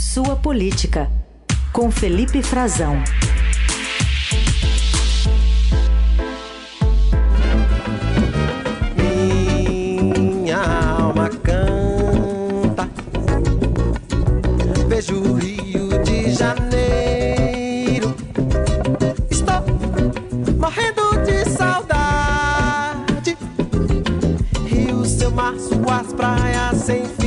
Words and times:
Sua 0.00 0.34
Política, 0.34 1.10
com 1.72 1.90
Felipe 1.90 2.42
Frazão. 2.42 2.96
Minha 8.96 10.58
alma 10.98 11.28
canta, 11.28 12.88
vejo 14.88 15.16
o 15.16 15.34
Rio 15.34 16.02
de 16.02 16.32
Janeiro. 16.32 18.16
Estou 19.30 19.62
morrendo 20.58 21.24
de 21.24 21.44
saudade. 21.50 23.36
Rio, 24.66 25.04
seu 25.04 25.30
mar, 25.30 25.54
suas 25.56 26.12
praias 26.14 26.78
sem 26.78 27.04
fim. 27.04 27.19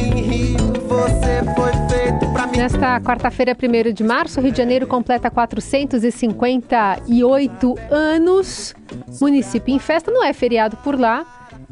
Nesta 2.63 2.95
quarta-feira, 3.01 3.51
1 3.51 3.91
de 3.91 4.05
março, 4.05 4.39
o 4.39 4.43
Rio 4.43 4.53
de 4.53 4.57
Janeiro 4.57 4.87
completa 4.87 5.29
458 5.29 7.75
anos. 7.91 8.73
Município 9.19 9.75
em 9.75 9.79
festa, 9.79 10.09
não 10.09 10.23
é 10.23 10.31
feriado 10.31 10.77
por 10.77 10.97
lá. 10.97 11.25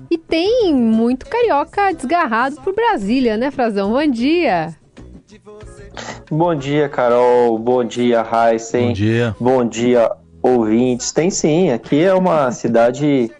E 0.09 0.17
tem 0.17 0.75
muito 0.75 1.25
carioca 1.27 1.93
desgarrado 1.93 2.57
por 2.57 2.75
Brasília, 2.75 3.37
né, 3.37 3.49
Frazão? 3.51 3.93
Bom 3.93 4.05
dia. 4.05 4.75
Bom 6.29 6.53
dia, 6.53 6.89
Carol. 6.89 7.57
Bom 7.57 7.85
dia, 7.85 8.25
Heisen. 8.29 8.87
Bom 8.87 8.93
dia. 8.93 9.33
Bom 9.39 9.65
dia, 9.65 10.11
ouvintes. 10.43 11.13
Tem 11.13 11.29
sim, 11.29 11.71
aqui 11.71 12.03
é 12.03 12.13
uma 12.13 12.51
cidade 12.51 13.31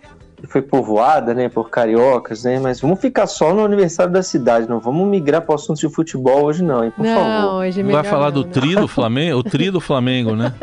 foi 0.48 0.62
povoada, 0.62 1.34
né, 1.34 1.50
por 1.50 1.70
cariocas, 1.70 2.44
né, 2.44 2.59
mas 2.59 2.80
vamos 2.82 2.99
ficar 2.99 3.27
só 3.27 3.54
no 3.54 3.63
aniversário 3.63 4.12
da 4.12 4.23
cidade, 4.23 4.68
não 4.68 4.80
vamos 4.80 5.08
migrar 5.08 5.41
para 5.41 5.54
o 5.54 5.55
assunto 5.55 5.80
de 5.80 5.90
futebol 5.90 6.44
hoje 6.44 6.63
não, 6.63 6.84
hein, 6.84 6.91
por 6.95 7.05
não, 7.05 7.16
favor. 7.16 7.54
hoje 7.55 7.80
é 7.80 7.84
Não 7.84 7.91
vai 7.91 8.04
falar 8.04 8.32
não, 8.32 8.41
do 8.41 8.48
né? 8.48 8.52
tri 8.52 8.76
do 8.76 8.88
Flamengo? 8.88 9.40
O 9.40 9.44
tri 9.44 9.70
do 9.70 9.80
Flamengo, 9.80 10.35
né? 10.35 10.54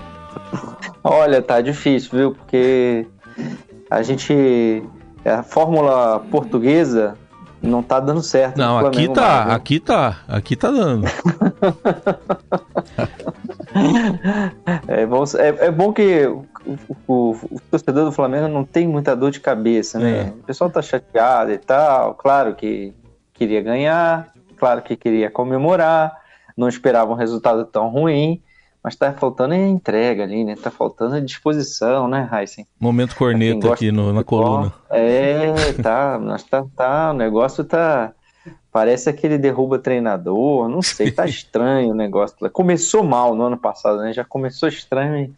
Olha, 1.02 1.40
tá 1.40 1.60
difícil, 1.60 2.10
viu, 2.12 2.32
porque 2.32 3.06
a 3.90 4.02
gente, 4.02 4.82
a 5.24 5.42
fórmula 5.42 6.20
portuguesa 6.30 7.16
não 7.62 7.82
tá 7.82 8.00
dando 8.00 8.22
certo. 8.22 8.58
no 8.58 8.64
Não, 8.64 8.78
aqui 8.78 9.08
tá, 9.08 9.20
mais, 9.20 9.44
viu? 9.44 9.54
aqui 9.54 9.80
tá, 9.80 10.18
aqui 10.28 10.56
tá 10.56 10.70
dando. 10.70 11.06
É 14.88 15.06
bom, 15.06 15.22
é, 15.38 15.66
é 15.66 15.70
bom 15.70 15.92
que 15.92 16.28
o, 16.88 16.96
o- 17.06 17.36
o 17.52 17.60
torcedor 17.70 18.04
do 18.04 18.12
Flamengo 18.12 18.48
não 18.48 18.64
tem 18.64 18.86
muita 18.86 19.14
dor 19.16 19.30
de 19.30 19.40
cabeça, 19.40 19.98
né? 19.98 20.18
É. 20.20 20.30
O 20.30 20.42
pessoal 20.44 20.70
tá 20.70 20.80
chateado 20.82 21.50
e 21.52 21.58
tal, 21.58 22.14
claro 22.14 22.54
que 22.54 22.92
queria 23.34 23.60
ganhar, 23.62 24.32
claro 24.56 24.82
que 24.82 24.96
queria 24.96 25.30
comemorar, 25.30 26.16
não 26.56 26.68
esperava 26.68 27.10
um 27.10 27.16
resultado 27.16 27.64
tão 27.64 27.88
ruim, 27.88 28.40
mas 28.82 28.96
tá 28.96 29.12
faltando 29.12 29.52
a 29.54 29.56
entrega 29.58 30.22
ali, 30.22 30.44
né? 30.44 30.54
Tá 30.56 30.70
faltando 30.70 31.14
a 31.16 31.20
disposição, 31.20 32.08
né, 32.08 32.28
Heisen? 32.32 32.66
Momento 32.78 33.14
corneta 33.16 33.72
aqui 33.72 33.90
no- 33.92 34.12
na 34.12 34.24
coluna. 34.24 34.72
É, 34.88 35.72
tá, 35.82 36.18
mas 36.22 36.42
tá, 36.44 36.64
tá, 36.76 37.10
o 37.10 37.14
negócio 37.14 37.64
tá. 37.64 38.12
Parece 38.72 39.10
aquele 39.10 39.36
derruba 39.36 39.78
treinador, 39.80 40.68
não 40.68 40.80
sei, 40.80 41.10
tá 41.10 41.24
estranho 41.26 41.90
o 41.90 41.94
negócio. 41.94 42.36
Começou 42.50 43.02
mal 43.02 43.34
no 43.34 43.42
ano 43.44 43.58
passado, 43.58 43.98
né? 43.98 44.12
Já 44.12 44.24
começou 44.24 44.68
estranho 44.68 45.34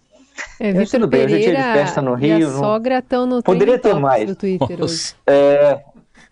É, 0.60 0.72
Mas 0.72 0.90
tudo 0.90 1.06
bem, 1.06 1.24
hoje 1.24 1.34
é 1.34 1.38
dia 1.38 1.46
de 1.50 1.54
Pereira 1.56 1.72
festa 1.78 2.00
no 2.02 2.14
Rio, 2.14 2.36
a 2.36 2.50
não- 2.50 2.58
sogra 2.60 2.98
estão 2.98 3.26
no 3.26 3.42
Poderia 3.42 3.78
ter 3.78 3.94
mais. 3.94 4.26
do 4.28 4.36
Twitter 4.36 4.82
hoje. 4.82 5.14
É, 5.26 5.80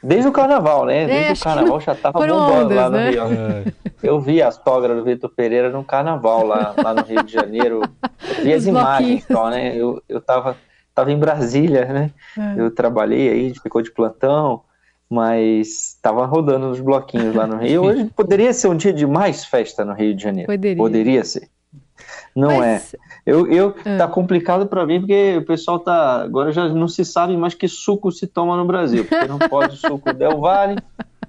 desde 0.03 0.29
o 0.29 0.33
carnaval, 0.33 0.85
né? 0.87 1.03
É, 1.03 1.07
Desde 1.07 1.33
acho 1.33 1.41
o 1.41 1.45
carnaval 1.45 1.81
já 1.83 1.95
tava 1.95 2.19
foram 2.19 2.37
bombando 2.39 2.65
ondas, 2.65 2.77
lá 2.77 2.91
no 2.91 2.97
né? 2.97 3.11
Rio. 3.11 3.23
É, 3.25 3.65
Eu 4.03 4.21
vi 4.21 4.41
a 4.43 4.51
sogra 4.51 4.95
do 4.95 5.05
Vitor 5.05 5.31
Pereira 5.35 5.71
no 5.71 5.83
carnaval 5.85 6.47
lá, 6.47 6.75
lá 6.83 6.95
no 6.95 7.03
Rio 7.03 7.23
de 7.23 7.33
Janeiro. 7.33 7.81
Eu 8.29 8.45
vi 8.45 8.53
as 8.53 8.63
Os 8.63 8.69
imagens 8.69 9.09
bloquinhos. 9.09 9.25
só, 9.31 9.51
né? 9.51 9.77
Eu, 9.77 10.03
eu 10.09 10.21
tava, 10.21 10.57
tava 10.95 11.11
em 11.13 11.19
Brasília, 11.19 11.85
né? 11.87 12.11
É. 12.39 12.61
Eu 12.61 12.71
trabalhei 12.71 13.29
aí, 13.29 13.55
ficou 13.61 13.83
de 13.83 13.91
plantão, 13.91 14.63
mas 15.09 15.99
tava 16.01 16.25
rodando 16.25 16.69
nos 16.69 16.81
bloquinhos 16.81 17.35
lá 17.35 17.47
no 17.47 17.57
Rio. 17.57 17.83
Hoje 17.85 18.11
poderia 18.15 18.53
ser 18.53 18.69
um 18.69 18.77
dia 18.77 18.93
de 18.93 19.07
mais 19.07 19.45
festa 19.45 19.85
no 19.85 19.93
Rio 19.93 20.15
de 20.15 20.23
Janeiro. 20.23 20.47
Poderia. 20.77 21.25
ser. 21.25 21.49
Não 22.35 22.63
é. 22.63 22.75
Mas, 22.75 22.97
Eu, 23.27 23.47
eu 23.51 23.75
Ah. 23.85 23.99
tá 23.99 24.09
complicado 24.09 24.67
para 24.67 24.87
mim 24.87 25.01
porque 25.01 25.37
o 25.39 25.45
pessoal 25.45 25.79
tá 25.79 26.23
agora 26.23 26.53
já 26.53 26.69
não 26.69 26.89
se 26.89 27.05
sabe 27.05 27.37
mais 27.37 27.55
que 27.55 27.69
suco 27.69 28.11
se 28.11 28.27
toma 28.27 28.57
no 28.57 28.65
Brasil, 28.65 29.05
porque 29.05 29.27
não 29.27 29.39
pode 29.39 29.77
suco 29.77 30.13
Del 30.13 30.41
Valle 30.41 30.77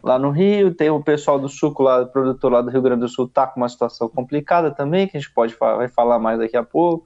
lá 0.04 0.18
no 0.18 0.32
Rio, 0.32 0.74
tem 0.74 0.90
o 0.90 1.02
pessoal 1.02 1.40
do 1.40 1.48
suco 1.50 1.84
lá, 1.84 2.06
produtor 2.06 2.52
lá 2.52 2.62
do 2.62 2.72
Rio 2.72 2.82
Grande 2.82 3.02
do 3.02 3.08
Sul 3.08 3.28
tá 3.28 3.46
com 3.46 3.60
uma 3.60 3.70
situação 3.70 4.10
complicada 4.10 4.72
também, 4.72 5.08
que 5.08 5.18
a 5.18 5.20
gente 5.20 5.32
pode 5.32 5.56
vai 5.60 5.88
falar 5.88 6.18
mais 6.20 6.40
daqui 6.40 6.58
a 6.58 6.64
pouco. 6.64 7.06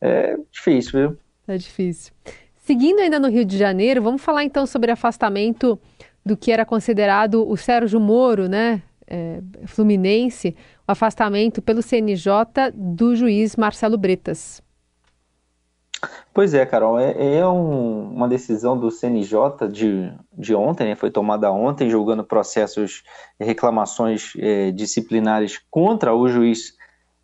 É 0.00 0.36
difícil, 0.50 1.00
viu? 1.00 1.18
Tá 1.46 1.56
difícil. 1.56 2.12
Seguindo 2.56 3.00
ainda 3.00 3.18
no 3.18 3.28
Rio 3.28 3.44
de 3.44 3.56
Janeiro, 3.56 4.02
vamos 4.02 4.22
falar 4.22 4.44
então 4.44 4.66
sobre 4.66 4.90
afastamento 4.90 5.78
do 6.24 6.36
que 6.36 6.52
era 6.52 6.64
considerado 6.64 7.48
o 7.48 7.56
Sérgio 7.56 7.98
Moro, 7.98 8.48
né? 8.48 8.82
É, 9.10 9.40
Fluminense, 9.66 10.56
o 10.88 10.92
afastamento 10.92 11.60
pelo 11.60 11.82
CNJ 11.82 12.72
do 12.72 13.14
juiz 13.16 13.56
Marcelo 13.56 13.98
Bretas. 13.98 14.62
Pois 16.32 16.54
é, 16.54 16.64
Carol, 16.64 16.98
é, 16.98 17.36
é 17.38 17.46
um- 17.46 18.10
uma 18.14 18.26
decisão 18.28 18.78
do 18.78 18.90
CNJ 18.90 19.68
de, 19.70 20.10
de 20.32 20.54
ontem, 20.54 20.84
né? 20.88 20.94
Foi 20.94 21.10
tomada 21.10 21.52
ontem, 21.52 21.90
julgando 21.90 22.24
processos 22.24 23.02
e 23.38 23.44
reclamações 23.44 24.32
eh, 24.38 24.70
disciplinares 24.70 25.60
contra 25.70 26.14
o 26.14 26.26
juiz 26.28 26.74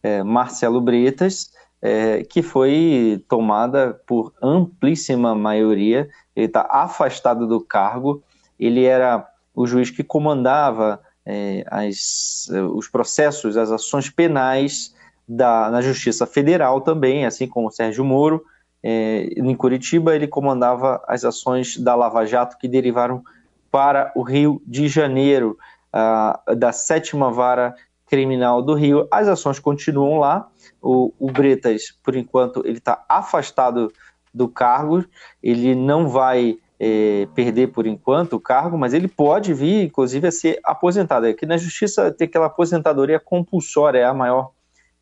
eh, 0.03 0.23
Marcelo 0.23 0.81
Bretas, 0.81 1.51
eh, 1.81 2.25
que 2.25 2.43
foi 2.43 3.25
tomada 3.29 3.99
por 4.07 4.35
amplíssima 4.43 5.35
maioria. 5.35 6.09
Ele 6.35 6.47
está 6.47 6.67
afastado 6.71 7.47
do 7.47 7.61
cargo. 7.61 8.23
Ele 8.61 8.85
era 8.85 9.27
o 9.55 9.67
juiz 9.67 9.89
que 9.91 10.03
comandava 10.05 11.01
eh, 11.27 11.65
as- 11.69 12.49
os 12.75 12.89
processos, 12.89 13.57
as 13.57 13.71
ações 13.71 14.09
penais 14.09 14.95
da, 15.29 15.71
na 15.71 15.81
Justiça 15.83 16.27
Federal 16.27 16.81
também, 16.81 17.27
assim 17.27 17.49
como 17.49 17.69
o 17.69 17.73
Sérgio 17.73 18.05
Moro. 18.05 18.45
É, 18.83 19.29
em 19.37 19.55
Curitiba, 19.57 20.15
ele 20.15 20.29
comandava 20.29 21.03
as 21.09 21.25
ações 21.25 21.77
da 21.77 21.95
Lava 21.97 22.25
Jato 22.25 22.57
que 22.57 22.69
derivaram 22.69 23.25
para 23.71 24.13
o 24.15 24.23
Rio 24.23 24.63
de 24.65 24.87
Janeiro, 24.87 25.59
ah, 25.93 26.41
da 26.57 26.71
sétima 26.73 27.33
vara 27.33 27.75
criminal 28.07 28.63
do 28.63 28.75
Rio. 28.75 29.09
As 29.11 29.27
ações 29.27 29.59
continuam 29.59 30.21
lá. 30.21 30.49
O, 30.81 31.13
o 31.19 31.33
Bretas, 31.33 31.99
por 32.05 32.15
enquanto, 32.15 32.63
ele 32.65 32.79
está 32.79 33.05
afastado 33.09 33.93
do 34.33 34.47
cargo. 34.47 35.05
Ele 35.43 35.75
não 35.75 36.09
vai 36.09 36.57
eh, 36.79 37.27
perder 37.35 37.69
por 37.69 37.87
enquanto 37.87 38.35
o 38.35 38.41
cargo, 38.41 38.77
mas 38.77 38.93
ele 38.93 39.09
pode 39.09 39.55
vir, 39.55 39.85
inclusive, 39.85 40.27
a 40.27 40.33
ser 40.33 40.59
aposentado. 40.65 41.27
Aqui 41.27 41.47
na 41.47 41.57
Justiça 41.57 42.11
tem 42.11 42.27
aquela 42.27 42.47
aposentadoria 42.47 43.19
compulsória, 43.19 43.99
é 43.99 44.05
a 44.05 44.15
maior 44.15 44.51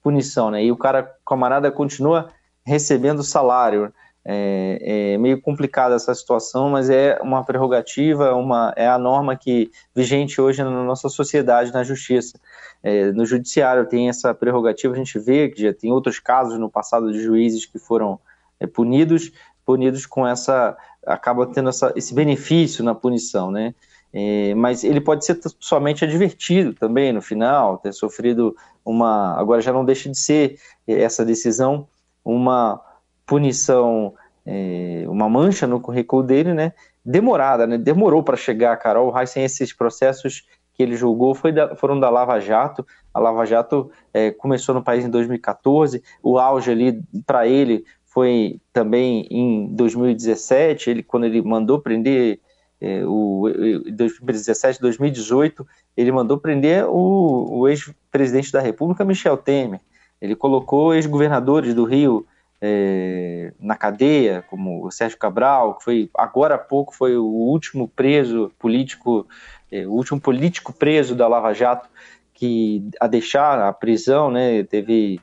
punição, 0.02 0.50
né? 0.50 0.62
E 0.62 0.70
o 0.70 0.76
cara, 0.76 1.10
camarada, 1.26 1.70
continua 1.72 2.28
recebendo 2.64 3.22
salário. 3.22 3.92
É, 4.26 5.12
é 5.14 5.18
meio 5.18 5.38
complicada 5.40 5.94
essa 5.94 6.14
situação, 6.14 6.70
mas 6.70 6.88
é 6.88 7.18
uma 7.20 7.44
prerrogativa, 7.44 8.34
uma, 8.34 8.72
é 8.74 8.88
a 8.88 8.96
norma 8.96 9.36
que 9.36 9.70
vigente 9.94 10.40
hoje 10.40 10.62
na 10.62 10.70
nossa 10.70 11.10
sociedade, 11.10 11.72
na 11.72 11.84
justiça. 11.84 12.40
É, 12.82 13.12
no 13.12 13.26
judiciário 13.26 13.86
tem 13.86 14.08
essa 14.08 14.32
prerrogativa, 14.32 14.94
a 14.94 14.96
gente 14.96 15.18
vê 15.18 15.50
que 15.50 15.60
já 15.60 15.74
tem 15.74 15.92
outros 15.92 16.18
casos 16.18 16.58
no 16.58 16.70
passado 16.70 17.12
de 17.12 17.22
juízes 17.22 17.66
que 17.66 17.78
foram 17.78 18.18
é, 18.58 18.66
punidos, 18.66 19.30
punidos 19.64 20.06
com 20.06 20.26
essa, 20.26 20.76
acaba 21.06 21.46
tendo 21.46 21.68
essa, 21.68 21.92
esse 21.96 22.14
benefício 22.14 22.84
na 22.84 22.94
punição, 22.94 23.50
né? 23.50 23.74
É, 24.12 24.54
mas 24.54 24.84
ele 24.84 25.00
pode 25.00 25.24
ser 25.24 25.40
somente 25.58 26.04
advertido 26.04 26.72
também 26.72 27.12
no 27.12 27.20
final, 27.20 27.78
ter 27.78 27.92
sofrido 27.92 28.54
uma. 28.84 29.34
Agora 29.38 29.60
já 29.60 29.72
não 29.72 29.84
deixa 29.84 30.08
de 30.08 30.16
ser 30.16 30.56
essa 30.86 31.24
decisão 31.24 31.88
uma 32.24 32.80
punição, 33.26 34.14
é, 34.46 35.04
uma 35.08 35.28
mancha 35.28 35.66
no 35.66 35.80
currículo 35.80 36.22
dele, 36.22 36.54
né? 36.54 36.72
Demorada, 37.04 37.66
né? 37.66 37.76
Demorou 37.76 38.22
para 38.22 38.36
chegar, 38.36 38.76
Carol 38.76 39.12
Heissen, 39.18 39.44
esses 39.44 39.72
processos 39.72 40.44
que 40.74 40.82
ele 40.82 40.96
julgou 40.96 41.36
da, 41.52 41.74
foram 41.76 41.98
da 41.98 42.10
Lava 42.10 42.38
Jato. 42.40 42.86
A 43.12 43.18
Lava 43.18 43.44
Jato 43.44 43.90
é, 44.12 44.30
começou 44.30 44.74
no 44.74 44.82
país 44.82 45.04
em 45.04 45.10
2014, 45.10 46.02
o 46.22 46.38
auge 46.38 46.70
ali 46.70 47.02
para 47.26 47.46
ele 47.46 47.84
foi 48.14 48.60
também 48.72 49.26
em 49.28 49.66
2017, 49.74 50.88
ele, 50.88 51.02
quando 51.02 51.26
ele 51.26 51.42
mandou 51.42 51.80
prender 51.80 52.38
é, 52.80 53.04
o, 53.04 53.48
em 53.48 53.92
2017, 53.92 54.80
2018, 54.80 55.66
ele 55.96 56.12
mandou 56.12 56.38
prender 56.38 56.84
o, 56.86 57.58
o 57.58 57.68
ex-presidente 57.68 58.52
da 58.52 58.60
República, 58.60 59.04
Michel 59.04 59.36
Temer. 59.36 59.80
Ele 60.22 60.36
colocou 60.36 60.94
ex-governadores 60.94 61.74
do 61.74 61.84
Rio 61.84 62.24
é, 62.62 63.52
na 63.58 63.74
cadeia, 63.74 64.44
como 64.48 64.86
o 64.86 64.92
Sérgio 64.92 65.18
Cabral, 65.18 65.74
que 65.74 65.84
foi 65.84 66.10
agora 66.14 66.54
há 66.54 66.58
pouco 66.58 66.94
foi 66.94 67.16
o 67.16 67.26
último 67.26 67.88
preso 67.88 68.52
político, 68.60 69.26
é, 69.72 69.84
o 69.88 69.90
último 69.90 70.20
político 70.20 70.72
preso 70.72 71.16
da 71.16 71.26
Lava 71.26 71.52
Jato, 71.52 71.88
que 72.32 72.88
a 73.00 73.08
deixar 73.08 73.58
a 73.58 73.72
prisão, 73.72 74.30
né, 74.30 74.62
teve 74.62 75.20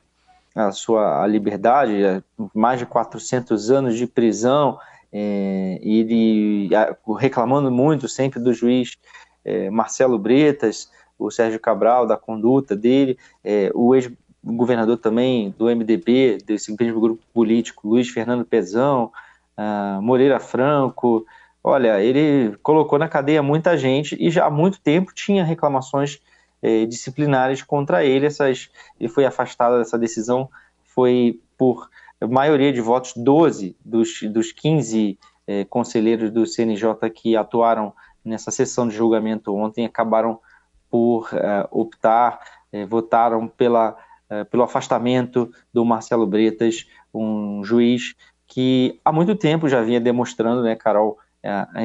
a 0.54 0.70
sua 0.72 1.22
a 1.22 1.26
liberdade, 1.26 2.22
mais 2.54 2.78
de 2.78 2.86
400 2.86 3.70
anos 3.70 3.96
de 3.96 4.06
prisão, 4.06 4.78
é, 5.12 5.78
ele 5.82 6.70
reclamando 7.18 7.70
muito 7.70 8.08
sempre 8.08 8.40
do 8.40 8.52
juiz 8.52 8.96
é, 9.44 9.70
Marcelo 9.70 10.18
Bretas, 10.18 10.90
o 11.18 11.30
Sérgio 11.30 11.60
Cabral, 11.60 12.06
da 12.06 12.16
conduta 12.16 12.74
dele, 12.74 13.18
é, 13.44 13.70
o 13.74 13.94
ex-governador 13.94 14.96
também 14.96 15.54
do 15.58 15.66
MDB, 15.66 16.38
desse 16.44 16.74
mesmo 16.78 17.00
grupo 17.00 17.22
político, 17.32 17.88
Luiz 17.88 18.08
Fernando 18.08 18.44
Pezão, 18.44 19.10
Moreira 20.00 20.40
Franco, 20.40 21.24
olha, 21.62 22.00
ele 22.00 22.56
colocou 22.62 22.98
na 22.98 23.06
cadeia 23.06 23.42
muita 23.42 23.76
gente 23.76 24.16
e 24.18 24.30
já 24.30 24.46
há 24.46 24.50
muito 24.50 24.80
tempo 24.80 25.12
tinha 25.14 25.44
reclamações 25.44 26.20
é, 26.62 26.86
disciplinares 26.86 27.62
contra 27.62 28.04
ele. 28.04 28.26
Essas, 28.26 28.70
ele 28.98 29.08
foi 29.08 29.24
afastado 29.24 29.78
dessa 29.78 29.98
decisão, 29.98 30.48
foi 30.84 31.40
por 31.58 31.90
maioria 32.20 32.72
de 32.72 32.80
votos, 32.80 33.12
12 33.16 33.76
dos, 33.84 34.22
dos 34.30 34.52
15 34.52 35.18
é, 35.46 35.64
conselheiros 35.64 36.30
do 36.30 36.46
CNJ 36.46 37.10
que 37.12 37.36
atuaram 37.36 37.92
nessa 38.24 38.52
sessão 38.52 38.86
de 38.86 38.94
julgamento 38.94 39.52
ontem 39.54 39.84
acabaram 39.84 40.38
por 40.88 41.28
é, 41.32 41.66
optar, 41.70 42.38
votaram 42.88 43.48
pela, 43.48 43.94
pelo 44.50 44.62
afastamento 44.62 45.52
do 45.74 45.84
Marcelo 45.84 46.26
Bretas, 46.26 46.86
um 47.12 47.62
juiz 47.62 48.14
que 48.46 48.98
há 49.04 49.12
muito 49.12 49.34
tempo 49.34 49.68
já 49.68 49.82
vinha 49.82 50.00
demonstrando, 50.00 50.62
né, 50.62 50.74
Carol 50.74 51.18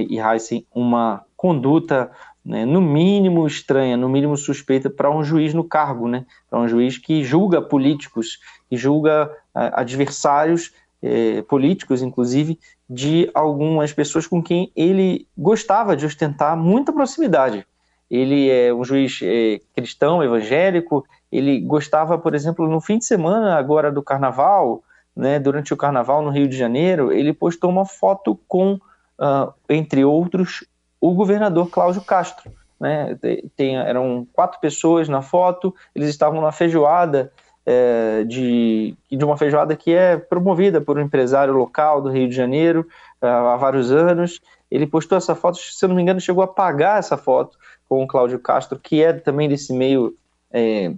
e 0.08 0.18
Heisen, 0.18 0.66
uma 0.74 1.26
conduta 1.36 2.10
né, 2.48 2.66
no 2.66 2.80
mínimo 2.80 3.46
estranha, 3.46 3.98
no 3.98 4.08
mínimo 4.08 4.38
suspeita 4.38 4.90
para 4.90 5.12
um 5.12 5.22
juiz 5.22 5.54
no 5.54 5.66
cargo, 5.66 6.08
né, 6.08 6.26
para 6.50 6.58
um 6.58 6.68
juiz 6.68 6.98
que 6.98 7.22
julga 7.22 7.62
políticos, 7.62 8.40
que 8.70 8.78
julga 8.78 9.30
uh, 9.54 9.60
adversários 9.74 10.72
eh, 11.04 11.44
políticos, 11.44 12.02
inclusive, 12.02 12.58
de 12.90 13.30
algumas 13.34 13.94
pessoas 13.94 14.26
com 14.26 14.42
quem 14.42 14.72
ele 14.76 15.28
gostava 15.38 15.96
de 15.96 16.06
ostentar 16.06 16.58
muita 16.58 16.92
proximidade. 16.92 17.68
Ele 18.10 18.50
é 18.50 18.74
um 18.74 18.84
juiz 18.84 19.20
eh, 19.22 19.60
cristão, 19.76 20.24
evangélico, 20.24 21.06
ele 21.32 21.60
gostava, 21.60 22.18
por 22.18 22.34
exemplo, 22.34 22.68
no 22.68 22.82
fim 22.82 22.98
de 22.98 23.06
semana 23.06 23.56
agora 23.58 23.92
do 23.92 24.02
carnaval, 24.02 24.82
né, 25.16 25.38
durante 25.38 25.74
o 25.74 25.78
carnaval 25.78 26.22
no 26.22 26.32
Rio 26.32 26.48
de 26.48 26.58
Janeiro, 26.58 27.12
ele 27.12 27.34
postou 27.34 27.70
uma 27.70 27.86
foto 27.86 28.40
com, 28.48 28.74
uh, 29.20 29.54
entre 29.70 30.06
outros, 30.06 30.66
o 31.00 31.14
governador 31.14 31.70
Cláudio 31.70 32.02
Castro. 32.02 32.52
Né? 32.80 33.18
Tem, 33.56 33.76
eram 33.78 34.28
quatro 34.34 34.60
pessoas 34.60 35.10
na 35.10 35.22
foto, 35.22 35.74
eles 35.96 36.10
estavam 36.10 36.40
numa 36.40 36.52
feijoada 36.52 37.32
é, 37.66 38.24
de, 38.24 38.96
de 39.12 39.26
uma 39.26 39.36
feijoada 39.36 39.76
que 39.76 39.94
é 39.94 40.16
promovida 40.16 40.80
por 40.80 40.98
um 40.98 41.02
empresário 41.02 41.54
local 41.54 42.02
do 42.02 42.10
Rio 42.10 42.30
de 42.30 42.36
Janeiro 42.36 42.88
é, 43.22 43.28
há 43.28 43.58
vários 43.58 43.92
anos. 43.92 44.40
Ele 44.72 44.88
postou 44.88 45.18
essa 45.18 45.36
foto, 45.36 45.58
se 45.58 45.84
eu 45.84 45.90
não 45.90 45.96
me 45.96 46.02
engano, 46.02 46.20
chegou 46.22 46.44
a 46.44 46.48
pagar 46.48 47.00
essa 47.00 47.18
foto 47.18 47.58
com 47.90 48.04
o 48.04 48.08
Cláudio 48.08 48.40
Castro, 48.40 48.80
que 48.80 49.04
é 49.04 49.12
também 49.14 49.50
desse 49.50 49.74
meio 49.74 50.16
é, 50.52 50.94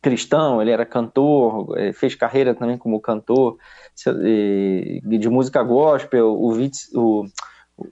cristão, 0.00 0.62
ele 0.62 0.70
era 0.70 0.86
cantor, 0.86 1.76
é, 1.76 1.92
fez 1.92 2.14
carreira 2.14 2.54
também 2.54 2.78
como 2.78 3.00
cantor 3.00 3.58
de 4.04 5.28
música 5.28 5.62
gospel, 5.62 6.28
o, 6.28 6.54
o, 6.94 7.26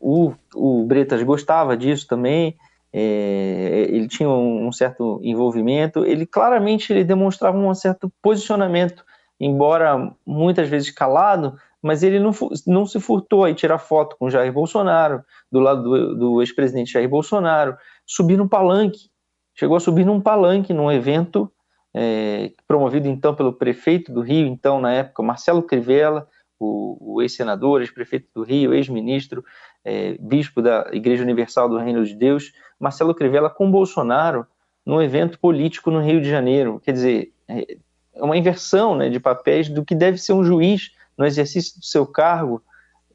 o, 0.01 0.33
o 0.55 0.85
Bretas 0.85 1.23
gostava 1.23 1.77
disso 1.77 2.07
também, 2.07 2.57
é, 2.93 3.87
ele 3.91 4.09
tinha 4.09 4.29
um, 4.29 4.67
um, 4.67 4.73
certo 4.73 5.21
envolvimento, 5.23 6.05
ele 6.05 6.27
claramente 6.27 6.93
ele 6.93 7.05
demonstrava 7.05 7.57
um 7.57 7.75
certo 7.75 8.11
posicionamento, 8.23 9.05
embora 9.39 10.13
muitas 10.27 10.69
vezes 10.69 10.91
calado, 10.91 11.57
mas 11.83 12.03
ele 12.03 12.19
não, 12.19 12.31
não 12.67 12.87
se 12.87 12.99
furtou 12.99 13.45
a 13.45 13.55
tirar 13.55 13.79
foto 13.79 14.17
com 14.19 14.31
Jair 14.31 14.53
Bolsonaro, 14.53 15.23
do 15.53 15.61
lado 15.61 15.83
do, 15.83 16.17
do 16.17 16.43
ex-presidente 16.43 16.93
Jair 16.93 17.09
Bolsonaro, 17.09 17.77
subir 18.05 18.37
no 18.37 18.49
palanque, 18.49 19.11
chegou 19.55 19.77
a 19.77 19.81
subir 19.81 20.05
num 20.05 20.21
palanque, 20.21 20.73
num 20.73 20.91
evento 20.91 21.53
é, 21.95 22.53
promovido 22.67 23.09
então 23.09 23.35
pelo 23.35 23.53
prefeito 23.53 24.13
do 24.13 24.21
Rio, 24.21 24.47
então 24.47 24.81
na 24.81 24.93
época 24.93 25.23
Marcelo 25.23 25.63
Crivella, 25.63 26.27
o, 26.59 27.15
o 27.15 27.23
ex-senador, 27.23 27.81
ex-prefeito 27.81 28.29
do 28.35 28.43
Rio, 28.43 28.75
ex-ministro, 28.75 29.45
é, 29.85 30.17
bispo 30.19 30.63
da 30.63 30.89
Igreja 30.93 31.23
Universal 31.23 31.69
do 31.69 31.79
Reino 31.79 32.05
de 32.05 32.15
Deus, 32.15 32.53
Marcelo 32.79 33.15
Crivella 33.15 33.51
com 33.51 33.71
Bolsonaro 33.71 34.47
num 34.85 35.03
evento 35.03 35.39
político 35.39 35.91
no 35.91 36.01
Rio 36.01 36.21
de 36.21 36.31
Janeiro. 36.31 36.81
Quer 36.85 36.93
dizer, 36.93 37.33
é, 37.49 37.77
é 38.15 38.23
uma 38.23 38.37
inversão 38.37 38.97
né, 38.97 39.09
de 39.09 39.21
papéis 39.21 39.69
do 39.69 39.85
que 39.85 39.95
deve 39.95 40.19
ser 40.19 40.33
um 40.33 40.45
juiz 40.45 40.93
no 41.17 41.25
exercício 41.25 41.79
do 41.79 41.85
seu 41.85 42.07
cargo, 42.07 42.63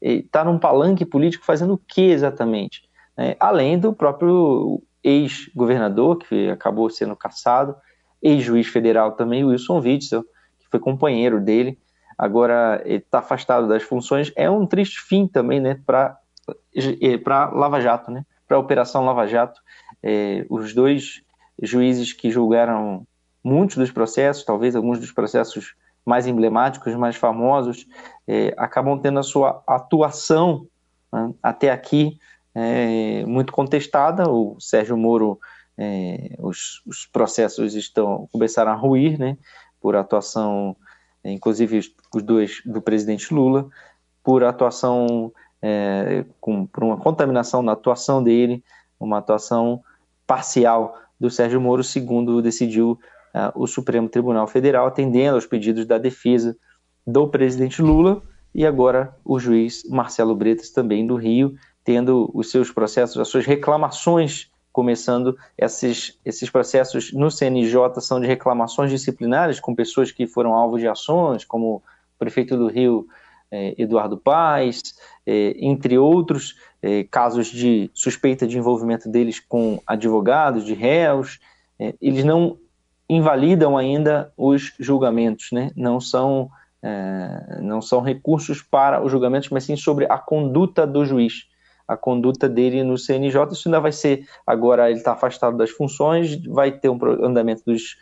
está 0.00 0.44
num 0.44 0.58
palanque 0.58 1.06
político 1.06 1.44
fazendo 1.44 1.74
o 1.74 1.78
que 1.78 2.02
exatamente? 2.02 2.82
É, 3.16 3.36
além 3.38 3.78
do 3.78 3.92
próprio 3.92 4.82
ex-governador, 5.02 6.18
que 6.18 6.48
acabou 6.48 6.88
sendo 6.90 7.14
caçado, 7.14 7.76
ex-juiz 8.20 8.66
federal 8.68 9.12
também, 9.12 9.44
Wilson 9.44 9.80
Witzel, 9.80 10.22
que 10.22 10.68
foi 10.70 10.80
companheiro 10.80 11.40
dele, 11.40 11.78
agora 12.22 12.80
está 12.84 13.18
afastado 13.18 13.66
das 13.66 13.82
funções, 13.82 14.32
é 14.36 14.48
um 14.48 14.64
triste 14.64 15.00
fim 15.00 15.26
também, 15.26 15.58
né, 15.58 15.80
para 15.84 16.16
para 17.24 17.50
Lava 17.50 17.80
Jato, 17.80 18.12
né, 18.12 18.24
para 18.46 18.56
a 18.56 18.60
Operação 18.60 19.04
Lava 19.04 19.26
Jato. 19.26 19.60
É, 20.00 20.46
os 20.48 20.72
dois 20.72 21.20
juízes 21.60 22.12
que 22.12 22.30
julgaram 22.30 23.04
muitos 23.42 23.76
dos 23.76 23.90
processos, 23.90 24.44
talvez 24.44 24.76
alguns 24.76 25.00
dos 25.00 25.10
processos 25.10 25.74
mais 26.06 26.28
emblemáticos, 26.28 26.94
mais 26.94 27.16
famosos, 27.16 27.88
é, 28.28 28.54
acabam 28.56 29.00
tendo 29.00 29.18
a 29.18 29.24
sua 29.24 29.60
atuação 29.66 30.68
né, 31.12 31.34
até 31.42 31.72
aqui 31.72 32.20
é, 32.54 33.24
muito 33.26 33.52
contestada. 33.52 34.30
O 34.30 34.60
Sérgio 34.60 34.96
Moro, 34.96 35.40
é, 35.76 36.36
os, 36.38 36.82
os, 36.86 37.04
processos 37.04 37.74
estão 37.74 38.28
começaram 38.30 38.70
a 38.70 38.76
ruir, 38.76 39.18
né, 39.18 39.36
por 39.80 39.96
atuação 39.96 40.76
inclusive 41.30 41.80
os 42.14 42.22
dois 42.22 42.62
do 42.64 42.80
presidente 42.80 43.32
Lula, 43.32 43.68
por 44.22 44.44
atuação, 44.44 45.32
é, 45.60 46.24
com, 46.40 46.66
por 46.66 46.84
uma 46.84 46.96
contaminação 46.96 47.62
na 47.62 47.72
atuação 47.72 48.22
dele, 48.22 48.62
uma 48.98 49.18
atuação 49.18 49.82
parcial 50.26 50.96
do 51.18 51.30
Sérgio 51.30 51.60
Moro, 51.60 51.82
segundo 51.82 52.42
decidiu 52.42 52.98
é, 53.34 53.50
o 53.54 53.66
Supremo 53.66 54.08
Tribunal 54.08 54.46
Federal, 54.46 54.86
atendendo 54.86 55.34
aos 55.34 55.46
pedidos 55.46 55.86
da 55.86 55.98
defesa 55.98 56.56
do 57.06 57.28
presidente 57.28 57.82
Lula 57.82 58.22
e 58.54 58.66
agora 58.66 59.16
o 59.24 59.38
juiz 59.38 59.82
Marcelo 59.88 60.36
Bretas, 60.36 60.70
também 60.70 61.06
do 61.06 61.16
Rio, 61.16 61.54
tendo 61.84 62.30
os 62.34 62.50
seus 62.50 62.70
processos, 62.70 63.18
as 63.18 63.28
suas 63.28 63.44
reclamações 63.44 64.51
começando 64.72 65.36
esses, 65.56 66.18
esses 66.24 66.48
processos 66.48 67.12
no 67.12 67.30
CNJ 67.30 68.00
são 68.00 68.20
de 68.20 68.26
reclamações 68.26 68.90
disciplinares 68.90 69.60
com 69.60 69.74
pessoas 69.74 70.10
que 70.10 70.26
foram 70.26 70.54
alvo 70.54 70.78
de 70.78 70.88
ações, 70.88 71.44
como 71.44 71.76
o 71.76 71.82
prefeito 72.18 72.56
do 72.56 72.68
Rio, 72.68 73.06
eh, 73.50 73.74
Eduardo 73.76 74.16
Paes, 74.16 74.80
eh, 75.26 75.54
entre 75.58 75.98
outros 75.98 76.56
eh, 76.82 77.04
casos 77.10 77.48
de 77.48 77.90
suspeita 77.92 78.46
de 78.46 78.56
envolvimento 78.56 79.10
deles 79.10 79.38
com 79.38 79.78
advogados, 79.86 80.64
de 80.64 80.72
réus. 80.72 81.38
Eles 82.00 82.24
não 82.24 82.56
invalidam 83.08 83.76
ainda 83.76 84.32
os 84.36 84.72
julgamentos, 84.78 85.48
né? 85.50 85.72
não, 85.74 86.00
são, 86.00 86.48
não 87.60 87.82
são 87.82 88.00
recursos 88.00 88.62
para 88.62 89.02
os 89.02 89.10
julgamentos, 89.10 89.48
mas 89.48 89.64
sim 89.64 89.74
sobre 89.74 90.06
a 90.08 90.16
conduta 90.16 90.86
do 90.86 91.04
juiz 91.04 91.48
a 91.92 91.96
conduta 91.96 92.48
dele 92.48 92.82
no 92.82 92.96
CNJ. 92.96 93.52
Isso 93.52 93.68
ainda 93.68 93.80
vai 93.80 93.92
ser, 93.92 94.26
agora 94.46 94.90
ele 94.90 94.98
está 94.98 95.12
afastado 95.12 95.56
das 95.56 95.70
funções, 95.70 96.42
vai 96.46 96.72
ter 96.72 96.88
um 96.88 96.98
andamento 97.22 97.62
dos, 97.66 97.96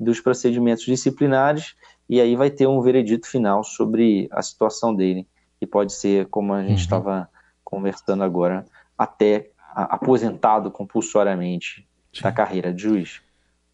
dos 0.00 0.20
procedimentos 0.20 0.84
disciplinares 0.84 1.74
e 2.08 2.20
aí 2.20 2.34
vai 2.36 2.50
ter 2.50 2.66
um 2.66 2.80
veredito 2.80 3.28
final 3.28 3.62
sobre 3.62 4.28
a 4.30 4.42
situação 4.42 4.94
dele, 4.94 5.26
que 5.58 5.66
pode 5.66 5.92
ser, 5.92 6.26
como 6.26 6.52
a 6.52 6.62
gente 6.62 6.80
estava 6.80 7.18
uhum. 7.18 7.26
conversando 7.62 8.22
agora, 8.22 8.64
até 8.96 9.50
aposentado 9.74 10.70
compulsoriamente 10.70 11.86
Sim. 12.12 12.22
da 12.22 12.32
carreira 12.32 12.72
de 12.72 12.82
juiz. 12.82 13.20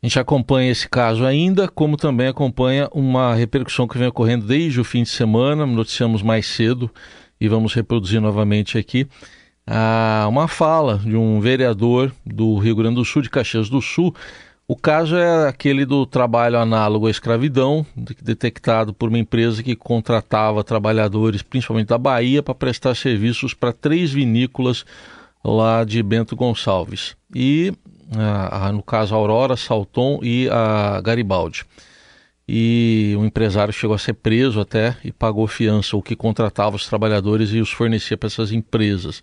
A 0.03 0.07
gente 0.07 0.19
acompanha 0.19 0.71
esse 0.71 0.89
caso 0.89 1.27
ainda, 1.27 1.69
como 1.69 1.97
também 1.97 2.29
acompanha 2.29 2.89
uma 2.93 3.35
repercussão 3.35 3.87
que 3.87 3.99
vem 3.99 4.09
ocorrendo 4.09 4.47
desde 4.47 4.81
o 4.81 4.85
fim 4.85 5.03
de 5.03 5.11
semana, 5.11 5.67
noticiamos 5.67 6.23
mais 6.23 6.47
cedo 6.47 6.91
e 7.39 7.47
vamos 7.49 7.75
reproduzir 7.75 8.21
novamente 8.21 8.79
aqui 8.79 9.07
ah, 9.67 10.27
uma 10.29 10.49
fala 10.49 10.99
de 10.99 11.17
um 11.17 11.41
vereador 11.41 12.13
do 12.25 12.59
Rio 12.59 12.77
Grande 12.77 12.97
do 12.97 13.05
Sul, 13.05 13.23
de 13.23 13.31
Caxias 13.31 13.69
do 13.69 13.81
Sul. 13.81 14.15
O 14.67 14.77
caso 14.77 15.17
é 15.17 15.49
aquele 15.49 15.85
do 15.85 16.07
trabalho 16.07 16.59
análogo 16.59 17.09
à 17.09 17.11
escravidão, 17.11 17.85
detectado 18.23 18.95
por 18.95 19.09
uma 19.09 19.19
empresa 19.19 19.63
que 19.63 19.75
contratava 19.75 20.63
trabalhadores, 20.63 21.43
principalmente 21.43 21.89
da 21.89 21.99
Bahia, 21.99 22.43
para 22.43 22.55
prestar 22.55 22.95
serviços 22.95 23.53
para 23.53 23.73
três 23.73 24.13
vinícolas 24.13 24.85
lá 25.45 25.83
de 25.83 26.01
Bento 26.03 26.37
Gonçalves. 26.37 27.17
E 27.35 27.73
a, 28.17 28.69
a, 28.69 28.73
no 28.73 28.83
caso 28.83 29.15
a 29.15 29.19
Aurora, 29.19 29.57
Salton 29.57 30.21
e 30.23 30.49
a 30.51 31.01
Garibaldi. 31.01 31.65
E 32.53 33.15
o 33.17 33.25
empresário 33.25 33.73
chegou 33.73 33.95
a 33.95 33.99
ser 33.99 34.15
preso 34.15 34.61
até 34.61 34.97
e 35.05 35.13
pagou 35.13 35.47
fiança, 35.47 35.97
o 35.97 36.03
que 36.03 36.17
contratava 36.17 36.75
os 36.75 36.85
trabalhadores 36.85 37.51
e 37.51 37.61
os 37.61 37.71
fornecia 37.71 38.17
para 38.17 38.27
essas 38.27 38.51
empresas. 38.51 39.23